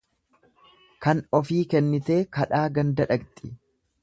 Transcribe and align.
Kan 1.05 1.21
ofii 1.41 1.59
kennitee 1.75 2.19
kadhaa 2.39 2.65
ganda 2.79 3.09
dhaqxi. 3.13 3.55